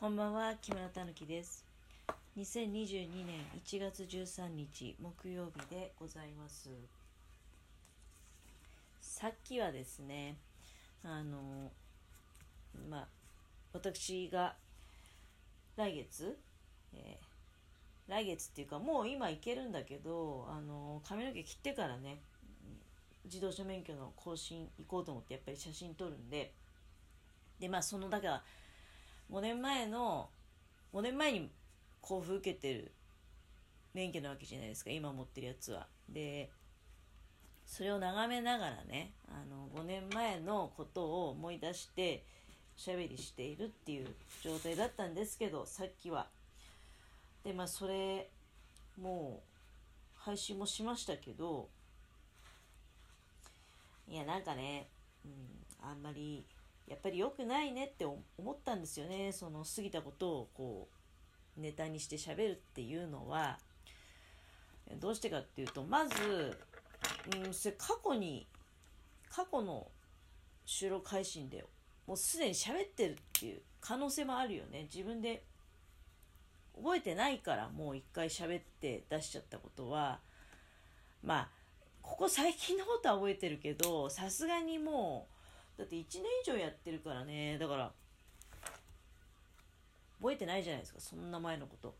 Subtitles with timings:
[0.00, 1.62] こんばんは、木村たぬきです。
[2.38, 6.70] 2022年1月13日木曜日でございます。
[9.02, 10.38] さっきはですね、
[11.04, 11.70] あの、
[12.88, 13.08] まあ、
[13.74, 14.54] 私が
[15.76, 16.38] 来月、
[16.94, 17.24] えー
[18.08, 22.22] 来月っていうかもう今行けるんだけど、あの、髪の毛切ってからね、
[23.26, 26.54] 自動車免許の更新行こうと思ってやっぱり写真撮るんで、
[27.60, 28.42] で、まあその、だから、
[29.30, 30.28] 5年前の
[30.92, 31.50] 5年前に
[32.02, 32.92] 交付受けてる
[33.94, 35.86] 免許なわけじゃないですか今持ってるやつは。
[36.08, 36.50] で
[37.66, 42.24] それを眺めながらねあの5年前のことを思い出して
[42.76, 44.08] おしゃべりしているっていう
[44.42, 46.26] 状態だったんですけどさっきは。
[47.44, 48.28] でまあそれ
[49.00, 49.50] もう
[50.16, 51.68] 配信もしましたけど
[54.08, 54.88] いやなんかね、
[55.24, 56.44] うん、あんまり
[56.90, 58.18] やっぱり良くないねって思
[58.52, 59.30] ったんですよね。
[59.32, 60.88] その過ぎたことをこ
[61.56, 63.58] うネタにして喋るっていうのは。
[64.98, 66.58] どうしてかっていうとまず、
[67.44, 68.48] うん、それ過去に
[69.30, 69.86] 過去の
[70.66, 71.64] 収録配信で
[72.08, 74.88] もうすでに喋ってるっていう可能性もあるよね。
[74.92, 75.44] 自分で
[76.74, 80.18] 覚えてないからもう一回喋って出しちゃったことは。
[81.22, 81.48] まあ
[82.02, 85.39] ここ最近のことは覚えてるけどさすがにもう
[85.80, 87.56] だって1年以上やってるからね。
[87.58, 87.90] だから
[90.20, 91.00] 覚えてないじゃないですか。
[91.00, 91.96] そんな前のこと。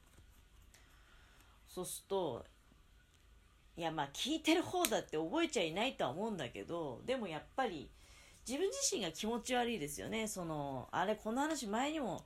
[1.67, 2.45] そうすると
[3.77, 7.89] いやまあ聞いてる方だって覚えちゃいないとは思うんだけどでもやっぱり
[8.47, 10.29] 自分自身が気持ち悪いですよね。
[10.29, 12.23] そのあれこの話前にも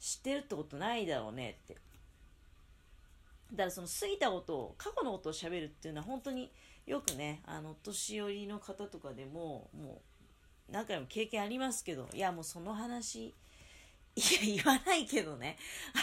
[0.00, 1.74] 知ってるってことないだろうねって。
[3.52, 6.50] だからその過ぎたことを過去のことを喋るっていうのは本当に
[6.84, 10.15] よくねあの年寄りの方とかでももう
[10.70, 13.34] 何回も経験ありますけどいやもうその話
[14.16, 15.58] いや言わないけどね。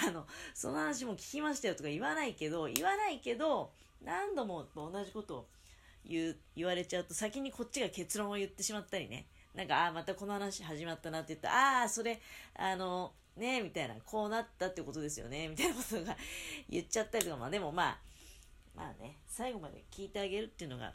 [0.08, 3.72] あのその話も聞きましたよとか言わないけど言わないけど
[4.04, 5.48] 何度も同じことを
[6.06, 9.26] 言言われちゃうと先にこっちが結論を言ってしまったりね。
[9.56, 12.20] なんかああまたこの話始まったなって言ったらああそれ
[12.56, 16.16] あのねえみたいなこうなったってことですよねみたいなことが
[16.70, 18.00] 言っちゃったりとかまあでもまあ
[18.76, 20.94] まあね最後まで聞いてあげるっていうのが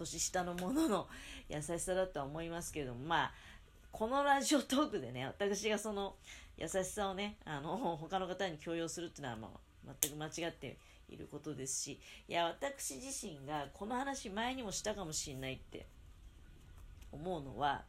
[0.00, 1.06] 年下の者の
[1.48, 3.32] 優しさだとは思いますけれどもまあ
[3.92, 6.14] このラジオトークでね私がその
[6.56, 9.50] 優しさをねあの 他の方に強要するっていうのは、ま
[9.88, 10.76] あ、全く間違って
[11.08, 15.86] いることですしいや私自身がこの話前にもしたかもしれないって
[17.12, 17.84] 思うのは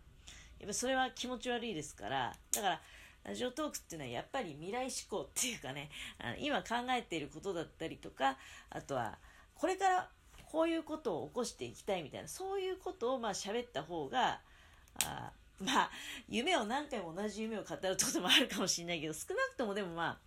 [0.60, 2.82] やっぱそれは気持ち悪いですからだから
[3.24, 8.38] ラジオトークっていうのはやっぱり未来志向っていうかねあの今考えていることだったりとか
[8.72, 9.18] あとは
[9.54, 10.10] これから
[10.52, 14.42] こういうことを起こしていきたいみたいなそういうことをまあ喋った方が
[15.06, 15.32] あ
[15.62, 15.92] まあ
[16.28, 20.18] 夢を何回も同じ夢を語るってこともあるかもしれないけど少なくともでもまあ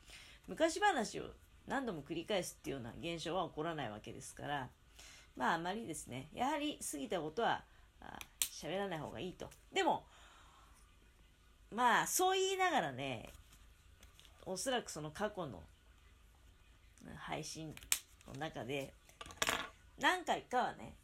[0.48, 1.24] 昔話を
[1.68, 4.68] 何度も繰り返すっていうような現象は起こらないわけですから
[5.36, 7.60] まああまりですねやはり過ぎたことは
[8.00, 9.50] あ喋らない方がいいと。
[9.74, 10.04] でも
[11.70, 13.28] まあそう言いながらね
[14.46, 15.62] おそらくその過去の
[17.18, 17.74] 配信
[18.26, 18.94] の中で
[20.00, 20.94] 何回かはね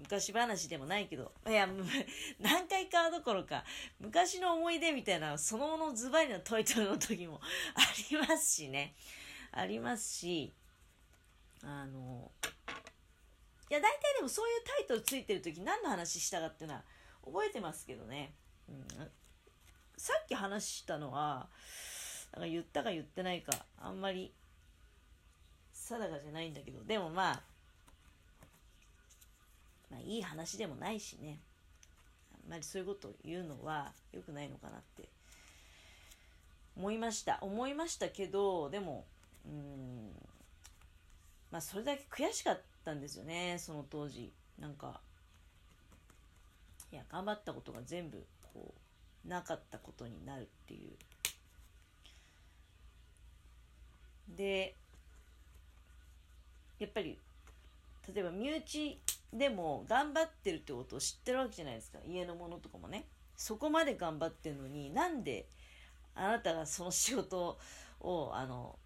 [0.00, 1.68] 昔話でもないけどいや
[2.38, 3.64] 何回かどころか
[3.98, 7.40] 昔の思い出みたいなそのものズバリのトイトルの時も
[7.74, 8.94] ありますしね。
[9.54, 10.54] ありますし
[11.62, 12.30] あの
[13.70, 16.84] いや大体でもそういうタイトルついてる時何の話したかっていうのは
[17.24, 18.32] 覚えてますけどね、
[18.68, 18.86] うん、
[19.98, 21.48] さっき話したのは
[22.32, 24.32] なんか言ったか言ってないかあんまり
[25.72, 27.42] 定かじゃないんだけどでもまあ
[29.92, 31.38] まあいい話でもないしね。
[32.34, 35.08] あんまりそういうことを言うのは良くないのかなって。
[36.76, 37.38] 思いました。
[37.42, 39.04] 思いましたけどでも
[39.44, 40.10] うん
[41.50, 43.58] まあそれだけ悔しかったんですよね。
[43.58, 44.32] その当時。
[44.58, 45.00] なんか
[46.92, 48.74] いや頑張ったことが全部こ
[49.24, 50.92] うなかったことになるっていう。
[54.36, 54.74] で
[56.78, 57.18] やっぱり
[58.14, 59.00] 例えば身内
[59.32, 61.98] でも頑張ってるってことを知ってるわけじゃないですか。
[62.06, 63.06] 家のものとかもね。
[63.36, 65.48] そこまで頑張ってるのになんで
[66.14, 67.58] あなたがその仕事
[68.00, 68.78] をあの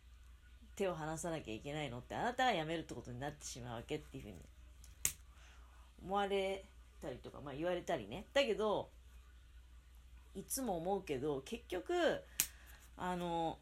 [0.77, 4.37] 手を離さなきゃいけないのってあなたが辞めるってことになってしまうわけっていうふうに。
[6.03, 6.65] 思われ
[7.01, 8.27] たりとか、まあ、言われたりね。
[8.33, 8.91] だけど
[10.35, 11.95] いつも思うけど結局
[12.97, 13.59] あの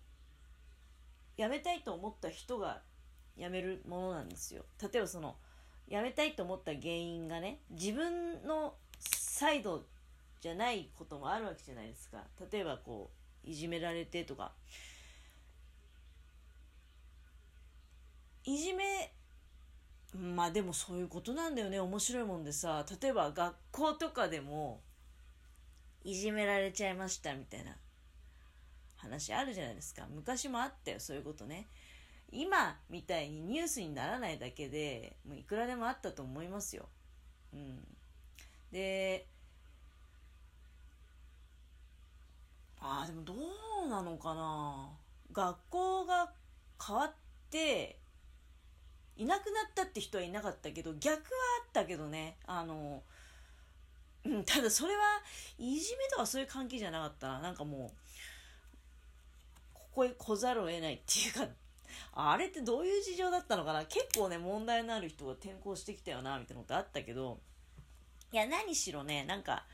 [1.37, 2.83] 辞めたいと思った人が
[3.37, 4.65] 辞めるものなんですよ。
[4.83, 5.37] 例えばその
[5.89, 9.85] 辞めたいと思った原因がね自分のサイド
[10.41, 12.19] じゃないこともあるわけじゃないですか。
[12.51, 13.11] 例えばこ
[13.47, 14.53] ういじめられてとか。
[18.45, 19.13] いじめ
[20.15, 21.81] まあでもそういうことなんだよね。
[21.81, 24.81] 面白いもんでさ例えば学校とかでも
[26.05, 27.75] いじめられちゃいましたみたいな
[28.97, 30.07] 話あるじゃないですか。
[30.11, 31.67] 昔もあったよそういうことね。
[32.32, 36.88] 今みたいにニュースにならないだけでもういくらでもあったと思いますよ。
[37.53, 37.79] うん。
[38.73, 39.26] で
[42.81, 43.35] ああでもど
[43.87, 44.88] うなのかな。
[45.32, 46.31] 学校が
[46.85, 47.12] 変わっ
[47.50, 47.99] て
[49.17, 51.20] いなくなったって人はいなかったけど逆は
[51.65, 52.37] あったけどね。
[52.47, 53.03] あの
[54.25, 55.03] うん、ただそれは
[55.59, 57.91] いじめとかそういう関係じゃなかったななんかもう
[59.75, 61.53] ここへ来ざるを得ないっていうか
[62.12, 63.85] あれってどういう事情だったのかな？
[63.85, 67.38] 結構ね問題のある人が転校してきたよなみたいなことあったけど
[68.32, 69.64] いや何しろねなんか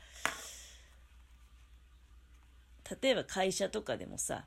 [3.01, 4.45] 例えば会社とかでもさ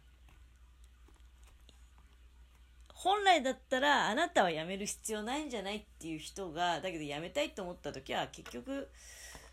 [2.92, 8.88] 本来だったらあなたは辞める必要ないんじゃないっていう人がだけど辞めたいと思った時は結局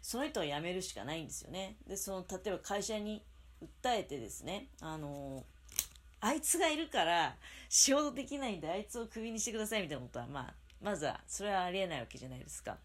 [0.02, 1.76] その人は辞めるしかないんですよね。
[1.88, 3.22] でその例えば会社に
[3.62, 5.44] 訴えてですねあの
[6.22, 7.36] あいつがいるから
[7.68, 12.78] 仕事できないんであいつをクビにしてくださいみたいなことはまあまずはそれはありえないわけじゃないですか。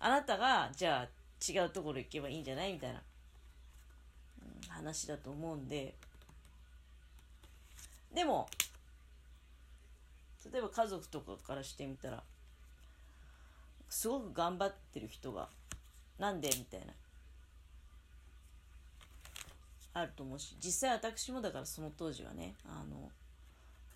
[0.00, 3.02] あなたがじゃあ違うところ行けばいいんじゃないみたいな、
[4.42, 5.94] うん、話だと思うんで。
[8.14, 8.48] でも
[10.50, 12.22] 例えば家族とかからしてみたら
[13.90, 15.48] すごく頑張ってる人が
[16.18, 16.86] なんでみたいな。
[19.94, 23.10] あると思うし実際私もだからその当時はねあの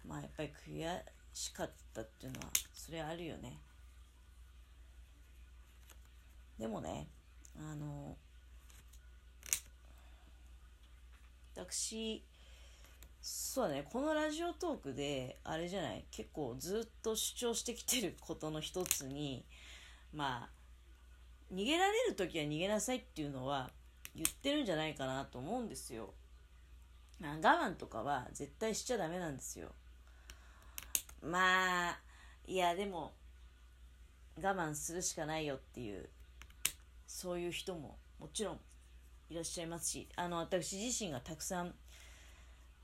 [0.06, 1.00] まあやっぱり悔
[1.32, 3.58] しかったっていうのはそれあるよね。
[6.58, 7.08] でもね
[7.56, 8.16] あの
[11.54, 12.22] 私
[13.20, 19.44] そうだねこのラジオトークであれじゃない結構ずっと主張してきてることの一つに
[20.12, 23.70] まあ逃げられる時は逃げなさいっていうのは
[24.14, 26.12] 言ってるんじゃないかなと思うんですよ。
[27.20, 29.68] 我慢とかは絶対しちゃダメなんですよ。
[31.22, 31.98] まあ
[32.46, 33.12] いやでも
[34.36, 36.08] 我慢するしかないよっていう
[37.06, 38.60] そういう人ももちろん
[39.30, 41.74] いらっしゃいますしあの私自身がたくさん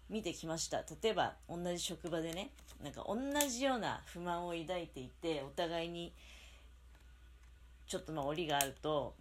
[0.08, 2.50] 見てきました例えば同じ職場でね
[2.82, 3.16] なんか同
[3.48, 6.12] じような不満を抱いていてお互いに
[7.86, 9.14] ちょっとまあ折があると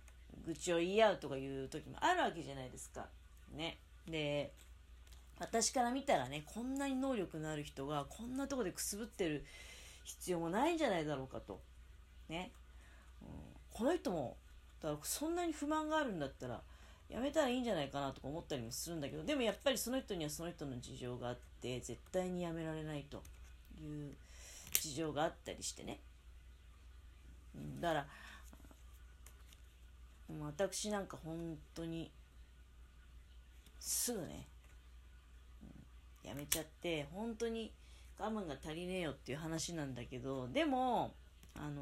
[0.45, 3.07] 愚痴を言い合うとかいう時もあるわけじゃないですか。
[3.53, 3.77] ね。
[4.07, 4.51] で
[5.39, 9.45] 私から見たらねこんなに能力のある人がこんなとこでくすぶってる
[10.03, 11.61] 必要もないんじゃないだろうかと。
[12.29, 12.51] ね、
[13.21, 13.27] うん、
[13.71, 14.37] この人も
[14.81, 16.61] だからそんなに不満があるんだったら
[17.09, 23.23] やめたらいいんじゃないかなとか思ったりもするんだけどでもやっぱりその人にはその人の事情があって絶対にやめられないと
[23.79, 24.13] いう
[24.73, 25.99] 事情があったりしてね、
[27.55, 28.07] うん、だから
[30.41, 32.11] 私なんか本当に
[33.79, 34.45] すぐね、
[36.23, 37.71] うん、やめちゃって本当に
[38.19, 41.13] 我慢が足りねえよっていう話なんだけどでも
[41.55, 41.81] あの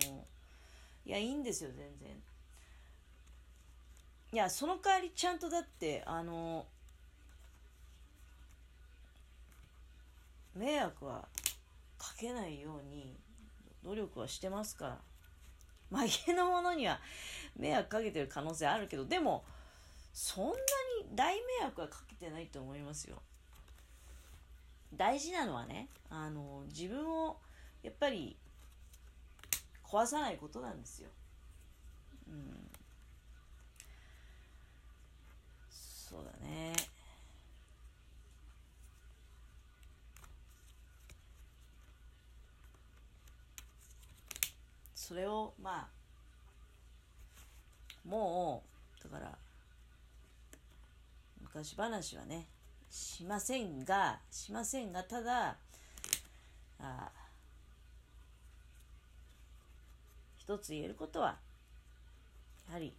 [1.06, 2.10] いやいいんですよ全然。
[4.32, 6.66] いやその代わりちゃんとだってあの
[10.56, 11.28] 迷惑は
[11.98, 13.16] かけないように
[13.84, 14.98] 努力はしてますから。
[15.90, 17.00] まあ家のには
[17.58, 19.44] 迷惑かけてる可能性あるけどでも
[20.14, 20.56] そんなに
[21.16, 23.22] 大迷惑はかけてないと思いますよ。
[24.94, 27.38] 大事なのはねあの自分を
[27.84, 28.38] やっぱり
[29.84, 31.10] 壊さないことなんですよ。
[32.28, 32.70] うん。
[35.70, 36.74] そうだね。
[45.08, 45.88] それをまあ
[48.10, 48.64] も
[49.00, 49.32] うだから
[51.44, 52.48] 昔話はね
[52.90, 55.58] しませんがしませんがただ
[56.80, 57.10] あ
[60.40, 61.36] 一つ言えることは
[62.68, 62.92] やはり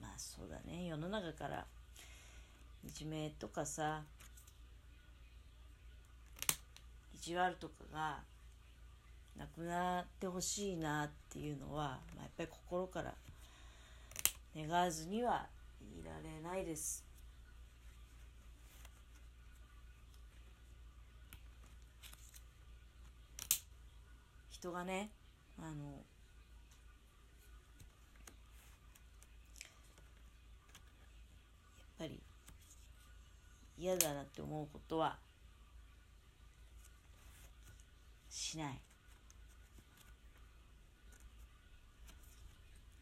[0.00, 1.66] まあそうだね世の中から
[2.86, 4.04] いじめとかさ
[7.20, 8.18] 意地悪とかが
[9.36, 13.14] なくなってほしいなっていうのは、まあ、やっぱり心から
[14.56, 15.46] 願わずには
[15.82, 17.04] いられないです。
[24.50, 25.10] 人がね
[25.58, 26.04] あの
[33.80, 35.16] 嫌だなって思うことは
[38.30, 38.80] しない。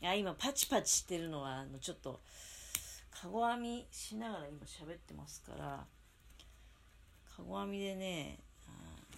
[0.00, 2.20] いや今パチパチしてるのはあのちょっと
[3.11, 5.64] かご編みしながら今喋ってますから
[7.37, 8.38] かご編みでね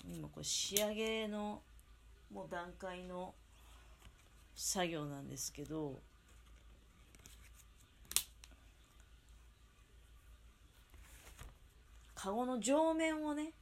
[0.08, 1.60] 今これ仕上げの
[2.32, 3.34] もう段階の
[4.54, 5.98] 作業なんですけど
[12.14, 13.52] カゴの上面をね、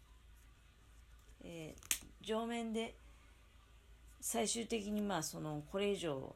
[1.45, 1.98] えー、
[2.29, 2.95] 上面で
[4.21, 6.35] 最終的にまあそのこれ以上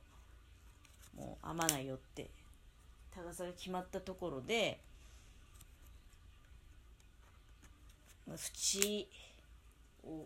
[1.15, 2.31] もう編まないよって
[3.15, 4.81] 高さが決まったところで
[8.27, 9.07] 縁
[10.07, 10.25] を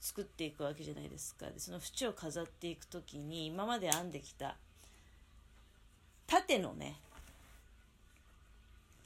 [0.00, 1.46] 作っていくわけじゃないですか。
[1.46, 4.56] でその縁を飾っていく時に今まで編んできた
[6.26, 6.96] 縦のね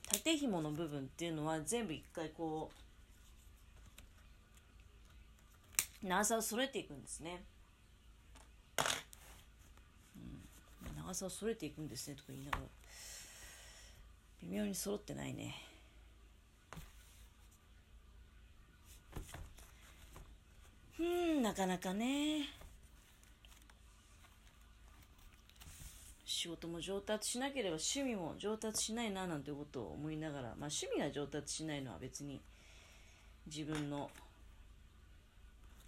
[0.08, 2.89] 縦紐の部分っていうのは全部一回こう
[6.02, 7.44] 長さを揃えていくんですね、
[10.16, 12.62] うん、長さを揃えていくんですねとか言いながら。
[14.42, 15.54] 微妙に揃ってないね。
[20.98, 22.48] うんなかなかね。
[26.24, 32.40] 仕事も上達しなければ趣味も上達しないななんてことを思いながら、まあ、趣味が上達しないのは別に
[33.46, 34.10] 自分の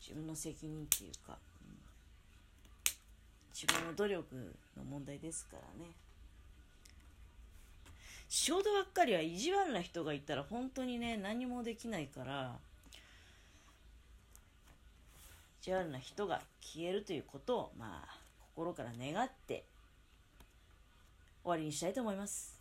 [0.03, 1.79] 自分の責任っていうか、うん、
[3.55, 4.35] 自分の努力
[4.77, 5.93] の問題ですからね
[8.29, 12.57] 仕事ばっかりは意地悪な人がいたら本当にね何もできないから
[15.61, 18.19] 意地悪な人が消えるということをまあ
[18.57, 19.65] 心から願って
[21.45, 22.52] 終わりにしたいと思います。